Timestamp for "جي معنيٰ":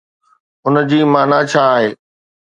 0.89-1.41